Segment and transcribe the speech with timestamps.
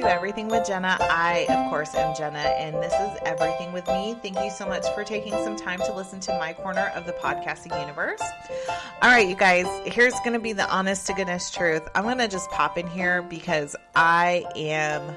[0.00, 0.96] to Everything with Jenna.
[1.00, 4.16] I, of course, am Jenna, and this is Everything with Me.
[4.22, 7.12] Thank you so much for taking some time to listen to my corner of the
[7.12, 8.22] podcasting universe.
[9.02, 11.86] All right, you guys, here's going to be the honest to goodness truth.
[11.94, 15.16] I'm going to just pop in here because I am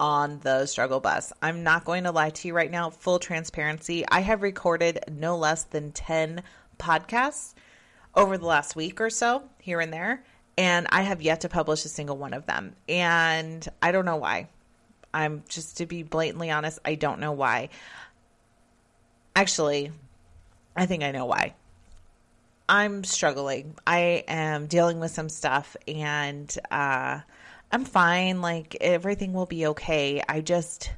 [0.00, 1.32] on the struggle bus.
[1.40, 2.90] I'm not going to lie to you right now.
[2.90, 4.04] Full transparency.
[4.08, 6.42] I have recorded no less than 10
[6.78, 7.54] podcasts
[8.16, 10.24] over the last week or so, here and there
[10.60, 12.76] and I have yet to publish a single one of them.
[12.86, 14.50] And I don't know why.
[15.12, 17.70] I'm just to be blatantly honest, I don't know why.
[19.34, 19.90] Actually,
[20.76, 21.54] I think I know why.
[22.68, 23.74] I'm struggling.
[23.86, 27.20] I am dealing with some stuff and uh,
[27.72, 28.42] I'm fine.
[28.42, 30.22] Like everything will be okay.
[30.28, 30.92] I just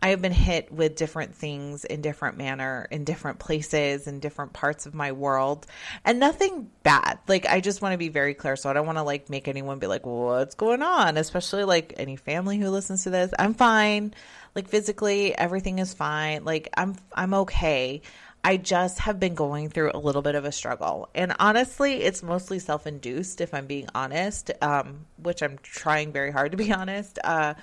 [0.00, 4.52] I have been hit with different things in different manner in different places in different
[4.52, 5.66] parts of my world
[6.04, 7.18] and nothing bad.
[7.26, 9.48] Like I just want to be very clear so I don't want to like make
[9.48, 13.32] anyone be like what's going on, especially like any family who listens to this.
[13.38, 14.14] I'm fine.
[14.54, 16.44] Like physically everything is fine.
[16.44, 18.02] Like I'm I'm okay.
[18.46, 21.08] I just have been going through a little bit of a struggle.
[21.16, 26.30] And honestly, it's mostly self induced, if I'm being honest, um, which I'm trying very
[26.30, 27.18] hard to be honest.
[27.24, 27.54] Uh,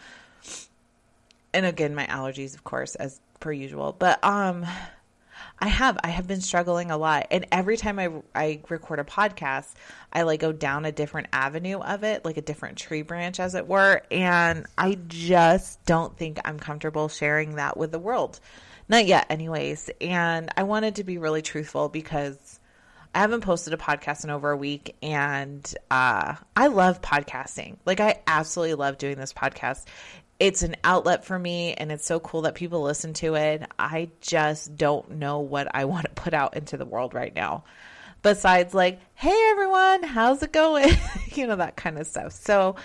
[1.53, 4.65] and again my allergies of course as per usual but um
[5.59, 9.03] I have I have been struggling a lot and every time I I record a
[9.03, 9.73] podcast
[10.11, 13.55] I like go down a different avenue of it like a different tree branch as
[13.55, 18.39] it were and I just don't think I'm comfortable sharing that with the world.
[18.89, 22.59] Not yet anyways and I wanted to be really truthful because
[23.14, 27.78] I haven't posted a podcast in over a week and uh, I love podcasting.
[27.86, 29.86] Like, I absolutely love doing this podcast
[30.39, 33.64] it's an outlet for me and it's so cool that people listen to it.
[33.80, 37.64] I just don't know what I want to put out into the world right now.
[38.22, 40.89] Besides like, "Hey everyone, how's it going?"
[41.33, 42.33] you know that kind of stuff.
[42.33, 42.75] So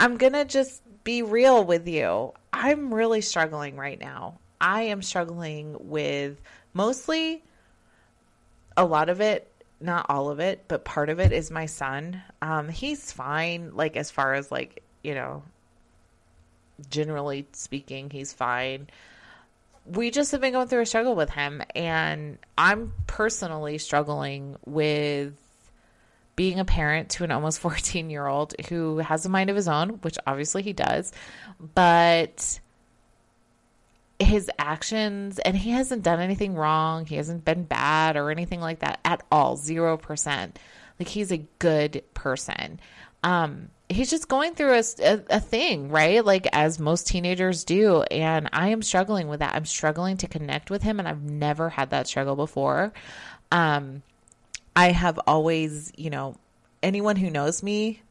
[0.00, 2.32] I'm going to just be real with you.
[2.52, 4.38] I'm really struggling right now.
[4.60, 6.40] I am struggling with
[6.74, 7.42] mostly
[8.76, 9.48] a lot of it
[9.82, 12.22] not all of it, but part of it is my son.
[12.40, 15.42] Um, he's fine, like as far as like you know
[16.88, 18.88] generally speaking, he's fine.
[19.84, 25.34] We just have been going through a struggle with him, and I'm personally struggling with
[26.36, 29.68] being a parent to an almost 14 year old who has a mind of his
[29.68, 31.12] own, which obviously he does,
[31.74, 32.60] but
[34.22, 37.06] his actions, and he hasn't done anything wrong.
[37.06, 39.56] He hasn't been bad or anything like that at all.
[39.56, 40.52] 0%.
[40.98, 42.80] Like he's a good person.
[43.22, 46.24] Um, he's just going through a, a, a, thing, right?
[46.24, 48.02] Like as most teenagers do.
[48.02, 49.54] And I am struggling with that.
[49.54, 52.92] I'm struggling to connect with him, and I've never had that struggle before.
[53.50, 54.02] Um,
[54.74, 56.36] I have always, you know,
[56.82, 58.02] anyone who knows me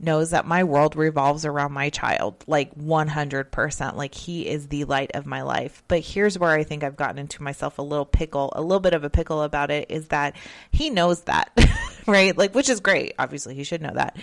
[0.00, 3.96] knows that my world revolves around my child, like 100%.
[3.96, 5.82] Like he is the light of my life.
[5.88, 8.94] But here's where I think I've gotten into myself a little pickle, a little bit
[8.94, 10.36] of a pickle about it is that
[10.70, 11.50] he knows that,
[12.06, 12.36] right?
[12.36, 13.14] Like, which is great.
[13.18, 14.16] Obviously, he should know that.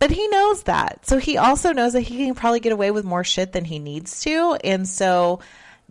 [0.00, 1.06] But he knows that.
[1.06, 3.78] So he also knows that he can probably get away with more shit than he
[3.78, 4.56] needs to.
[4.64, 5.40] And so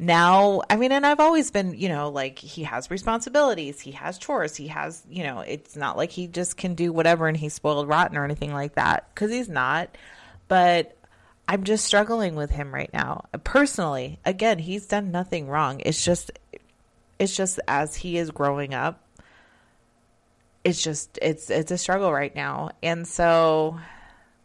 [0.02, 4.18] now, I mean, and I've always been, you know, like he has responsibilities, he has
[4.18, 7.54] chores, he has, you know, it's not like he just can do whatever and he's
[7.54, 9.98] spoiled rotten or anything like that because he's not.
[10.48, 10.96] But
[11.50, 13.26] I'm just struggling with him right now.
[13.44, 15.82] Personally, again, he's done nothing wrong.
[15.82, 16.31] It's just,
[17.20, 19.04] it's just as he is growing up,
[20.64, 22.72] it's just, it's, it's a struggle right now.
[22.81, 23.78] And so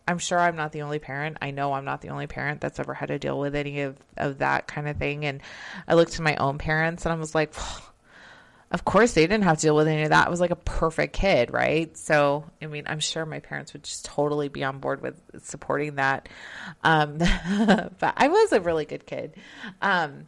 [0.06, 1.38] I'm sure I'm not the only parent.
[1.40, 3.96] I know I'm not the only parent that's ever had to deal with any of,
[4.16, 5.24] of that kind of thing.
[5.24, 5.40] And
[5.88, 7.54] I looked to my own parents and I was like,
[8.70, 10.26] of course they didn't have to deal with any of that.
[10.26, 11.96] I was like a perfect kid, right?
[11.96, 15.94] So, I mean, I'm sure my parents would just totally be on board with supporting
[15.94, 16.28] that.
[16.82, 19.34] Um, but I was a really good kid.
[19.80, 20.26] Um,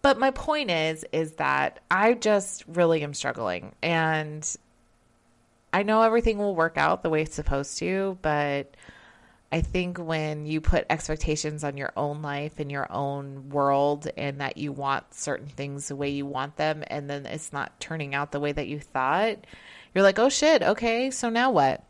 [0.00, 4.48] but my point is, is that I just really am struggling and
[5.72, 8.74] I know everything will work out the way it's supposed to, but
[9.52, 14.40] I think when you put expectations on your own life and your own world and
[14.40, 18.14] that you want certain things the way you want them and then it's not turning
[18.14, 19.36] out the way that you thought,
[19.94, 21.84] you're like, oh shit, okay, so now what?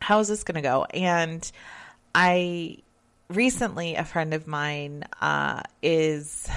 [0.00, 0.84] How is this going to go?
[0.84, 1.50] And
[2.14, 2.78] I
[3.28, 6.48] recently, a friend of mine uh, is,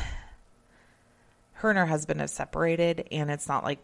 [1.53, 3.79] her and her husband have separated and it's not like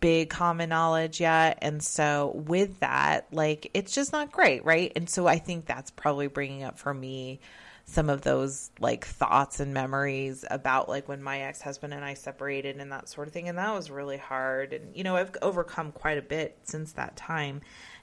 [0.00, 1.58] big common knowledge yet.
[1.62, 4.92] And so with that, like it's just not great, right?
[4.96, 7.40] And so I think that's probably bringing up for me
[7.84, 12.76] some of those like thoughts and memories about like when my ex-husband and I separated
[12.76, 15.92] and that sort of thing and that was really hard and you know I've overcome
[15.92, 17.62] quite a bit since that time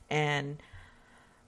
[0.09, 0.57] and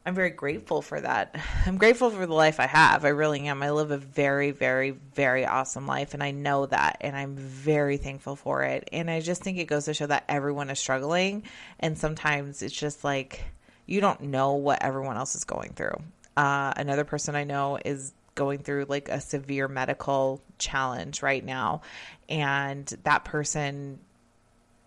[0.07, 1.35] I'm very grateful for that.
[1.65, 3.03] I'm grateful for the life I have.
[3.03, 3.61] I really am.
[3.61, 7.97] I live a very, very, very awesome life, and I know that, and I'm very
[7.97, 8.87] thankful for it.
[8.93, 11.43] And I just think it goes to show that everyone is struggling,
[11.81, 13.43] and sometimes it's just like
[13.85, 16.01] you don't know what everyone else is going through.
[16.37, 21.81] Uh, another person I know is going through like a severe medical challenge right now,
[22.29, 23.99] and that person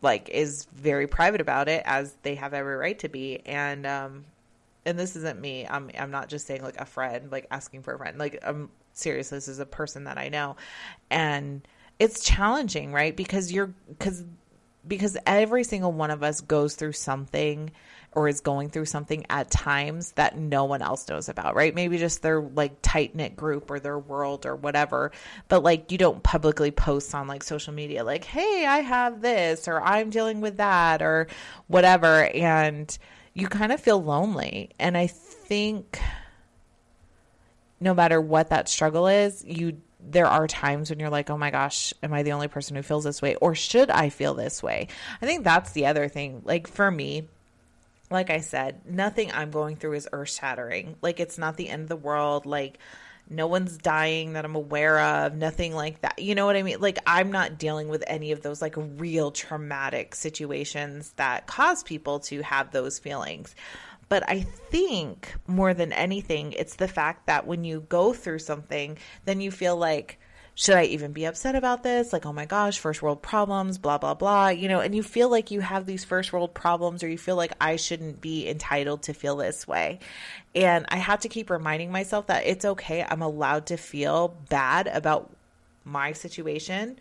[0.01, 4.25] like is very private about it as they have every right to be and um
[4.91, 5.67] and this isn't me.
[5.67, 8.19] I'm I'm not just saying like a friend, like asking for a friend.
[8.19, 9.31] Like um, I'm serious.
[9.31, 10.57] This is a person that I know,
[11.11, 11.67] and
[11.99, 13.17] it's challenging, right?
[13.17, 14.25] Because you're because
[14.87, 17.71] because every single one of us goes through something
[18.13, 21.75] or is going through something at times that no one else knows about, right?
[21.75, 25.13] Maybe just their like tight knit group or their world or whatever.
[25.49, 29.69] But like you don't publicly post on like social media, like, hey, I have this
[29.69, 31.29] or I'm dealing with that or
[31.69, 32.25] whatever.
[32.25, 32.97] And
[33.35, 34.71] you kind of feel lonely.
[34.79, 36.01] And I think
[37.81, 41.51] no matter what that struggle is, you there are times when you're like, "Oh my
[41.51, 44.63] gosh, am I the only person who feels this way or should I feel this
[44.63, 44.89] way?"
[45.21, 46.43] I think that's the other thing.
[46.45, 47.29] Like for me,
[48.11, 50.97] like I said, nothing I'm going through is earth-shattering.
[51.03, 52.47] Like it's not the end of the world.
[52.47, 52.79] Like
[53.31, 56.19] no one's dying that I'm aware of, nothing like that.
[56.19, 56.81] You know what I mean?
[56.81, 62.19] Like I'm not dealing with any of those like real traumatic situations that cause people
[62.21, 63.55] to have those feelings.
[64.09, 68.99] But I think more than anything, it's the fact that when you go through something,
[69.25, 70.19] then you feel like
[70.55, 72.13] should I even be upset about this?
[72.13, 75.31] Like, oh my gosh, first world problems, blah, blah, blah, you know, and you feel
[75.31, 79.03] like you have these first world problems or you feel like I shouldn't be entitled
[79.05, 80.01] to feel this way.
[80.55, 83.07] And I have to keep reminding myself that it's okay.
[83.09, 85.31] I'm allowed to feel bad about
[85.85, 86.99] my situation,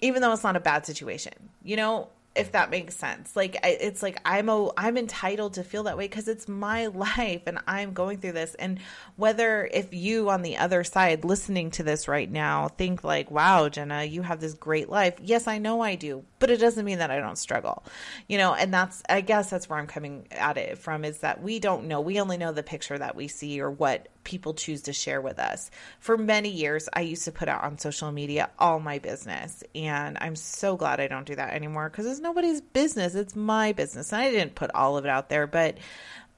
[0.00, 1.32] even though it's not a bad situation.
[1.64, 3.34] You know, if that makes sense.
[3.34, 6.86] Like it's like I'm a I'm entitled to feel that way because it's my
[7.16, 8.78] life and I'm going through this and
[9.16, 13.68] whether if you on the other side listening to this right now think like wow
[13.68, 15.14] Jenna you have this great life.
[15.20, 17.84] Yes, I know I do, but it doesn't mean that I don't struggle.
[18.26, 21.40] You know, and that's I guess that's where I'm coming at it from is that
[21.40, 22.00] we don't know.
[22.00, 25.38] We only know the picture that we see or what people choose to share with
[25.38, 25.70] us.
[26.00, 30.18] For many years, I used to put out on social media all my business, and
[30.20, 33.14] I'm so glad I don't do that anymore because it's nobody's business.
[33.14, 34.12] It's my business.
[34.12, 35.78] And I didn't put all of it out there, but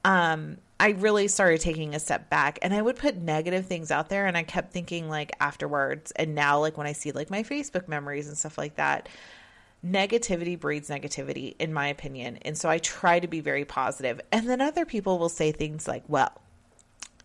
[0.05, 4.09] um, I really started taking a step back and I would put negative things out
[4.09, 7.43] there and I kept thinking like afterwards and now like when I see like my
[7.43, 9.07] Facebook memories and stuff like that
[9.85, 14.21] negativity breeds negativity in my opinion and so I try to be very positive.
[14.31, 16.41] and then other people will say things like well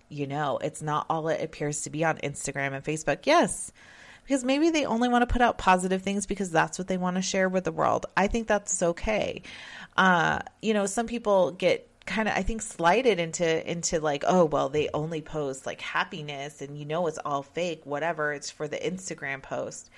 [0.08, 3.20] you know, it's not all it appears to be on Instagram and Facebook.
[3.24, 3.72] Yes,
[4.24, 7.16] because maybe they only want to put out positive things because that's what they want
[7.16, 8.06] to share with the world.
[8.16, 9.42] I think that's okay.
[9.96, 14.46] Uh, you know, some people get kind of I think slighted into into like, oh,
[14.46, 18.66] well, they only post like happiness and you know it's all fake, whatever, it's for
[18.66, 19.90] the Instagram post.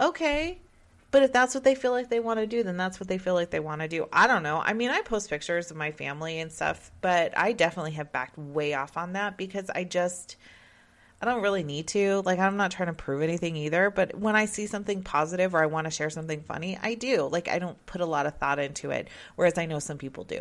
[0.00, 0.60] Okay,
[1.10, 3.18] but if that's what they feel like they want to do, then that's what they
[3.18, 4.06] feel like they want to do.
[4.12, 4.60] I don't know.
[4.64, 8.36] I mean, I post pictures of my family and stuff, but I definitely have backed
[8.36, 10.36] way off on that because I just
[11.20, 12.22] I don't really need to.
[12.24, 15.62] Like I'm not trying to prove anything either, but when I see something positive or
[15.62, 17.28] I want to share something funny, I do.
[17.28, 20.24] Like I don't put a lot of thought into it, whereas I know some people
[20.24, 20.40] do.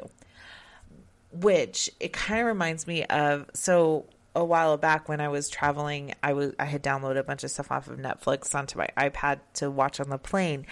[1.32, 4.06] Which it kind of reminds me of so
[4.38, 7.52] a while back when I was traveling, I was I had downloaded a bunch of
[7.52, 10.66] stuff off of Netflix onto my iPad to watch on the plane.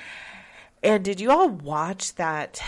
[0.84, 2.62] And did you all watch that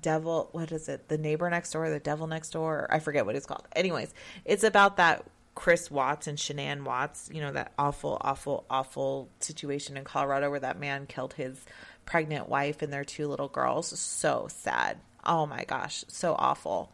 [0.00, 1.08] devil what is it?
[1.08, 2.88] The neighbor next door, the devil next door?
[2.90, 3.68] I forget what it's called.
[3.76, 4.12] Anyways,
[4.44, 9.96] it's about that Chris Watts and Shanann Watts, you know, that awful, awful, awful situation
[9.96, 11.64] in Colorado where that man killed his
[12.04, 13.96] pregnant wife and their two little girls.
[13.98, 14.98] So sad.
[15.24, 16.90] Oh my gosh, so awful.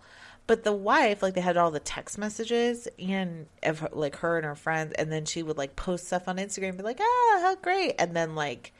[0.49, 4.47] But the wife, like they had all the text messages and of like her and
[4.47, 7.55] her friends, and then she would like post stuff on Instagram, be like, ah, how
[7.55, 8.73] great, and then like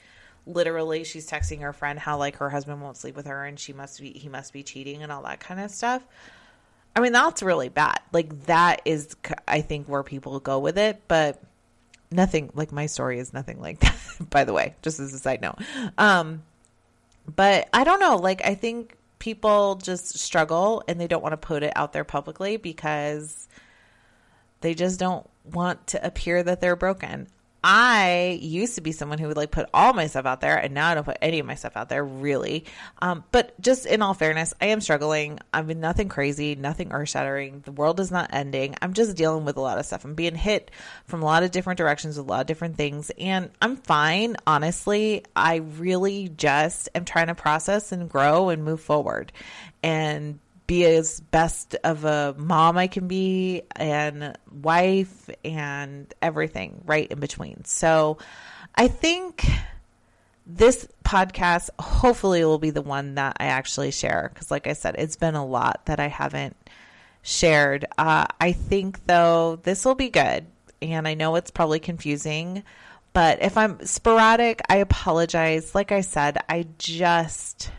[0.47, 3.75] literally she's texting her friend how like her husband won't sleep with her and she
[3.75, 6.03] must be he must be cheating and all that kind of stuff.
[6.97, 8.01] I mean, that's really bad.
[8.13, 9.15] Like that is,
[9.47, 11.41] I think, where people go with it, but
[12.11, 13.95] nothing like my story is nothing like that.
[14.31, 15.59] by the way, just as a side note.
[15.97, 16.43] Um,
[17.37, 18.17] but I don't know.
[18.17, 22.05] Like I think people just struggle and they don't want to put it out there
[22.05, 23.49] publicly because
[24.61, 27.29] they just don't want to appear that they're broken.
[27.63, 30.75] I used to be someone who would like put all my stuff out there, and
[30.75, 32.65] now I don't put any of my stuff out there really.
[33.03, 35.39] Um, but just in all fairness, I am struggling.
[35.53, 37.63] I'm mean, nothing crazy, nothing earth shattering.
[37.65, 38.75] The world is not ending.
[38.81, 40.05] I'm just dealing with a lot of stuff.
[40.05, 40.71] I'm being hit
[41.07, 44.37] from a lot of different directions with a lot of different things, and I'm fine.
[44.47, 49.33] Honestly, I really just am trying to process and grow and move forward.
[49.83, 50.39] And
[50.69, 57.19] be as best of a mom I can be and wife and everything right in
[57.19, 57.65] between.
[57.65, 58.19] So
[58.77, 59.49] I think
[60.47, 64.95] this podcast hopefully will be the one that I actually share because, like I said,
[64.99, 66.57] it's been a lot that I haven't
[67.23, 67.87] shared.
[67.97, 70.47] Uh, I think though this will be good,
[70.83, 72.63] and I know it's probably confusing,
[73.15, 75.75] but if I'm sporadic, I apologize.
[75.75, 77.73] Like I said, I just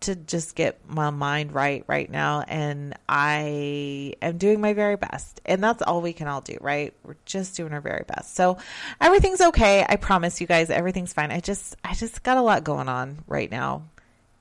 [0.00, 5.40] to just get my mind right right now and I am doing my very best.
[5.44, 6.94] And that's all we can all do, right?
[7.02, 8.34] We're just doing our very best.
[8.34, 8.58] So
[9.00, 9.84] everything's okay.
[9.88, 11.30] I promise you guys everything's fine.
[11.32, 13.84] I just I just got a lot going on right now.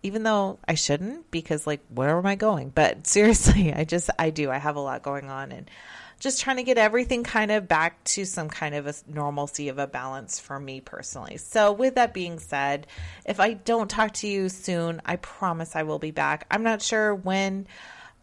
[0.03, 2.69] Even though I shouldn't because like where am I going?
[2.69, 4.51] But seriously, I just I do.
[4.51, 5.69] I have a lot going on and
[6.19, 9.77] just trying to get everything kind of back to some kind of a normalcy of
[9.77, 11.37] a balance for me personally.
[11.37, 12.87] So, with that being said,
[13.25, 16.47] if I don't talk to you soon, I promise I will be back.
[16.49, 17.67] I'm not sure when.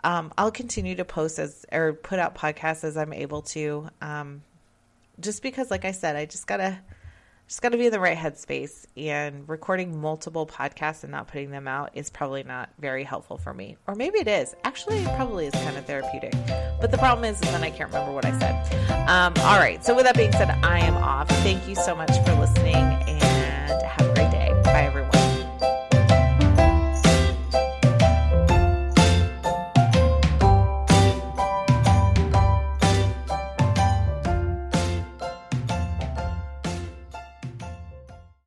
[0.02, 3.88] Um, I'll continue to post as or put out podcasts as I'm able to.
[4.02, 4.42] Um,
[5.20, 6.80] just because, like I said, I just gotta
[7.46, 11.50] just got to be in the right headspace and recording multiple podcasts and not putting
[11.50, 13.76] them out is probably not very helpful for me.
[13.86, 14.54] Or maybe it is.
[14.64, 16.32] Actually it probably is kind of therapeutic.
[16.80, 19.08] But the problem is, is then i can't remember what i said.
[19.08, 19.84] Um, all right.
[19.84, 21.28] So with that being said i am off.
[21.28, 23.33] Thank you so much for listening and